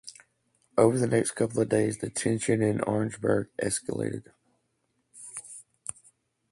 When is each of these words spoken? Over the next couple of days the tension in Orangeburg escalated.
Over 0.79 0.97
the 0.97 1.05
next 1.05 1.33
couple 1.33 1.61
of 1.61 1.69
days 1.69 1.99
the 1.99 2.09
tension 2.09 2.63
in 2.63 2.81
Orangeburg 2.81 3.49
escalated. 3.63 4.31